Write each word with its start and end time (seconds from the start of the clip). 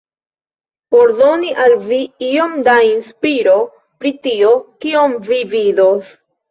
Por 0.95 1.13
doni 1.19 1.51
al 1.65 1.75
vi 1.85 2.01
iom 2.29 2.57
da 2.71 2.79
inspiro 2.89 3.57
pri 4.03 4.17
tio, 4.31 4.59
kion 4.87 5.19
vi 5.31 5.43
vidos 5.57 6.15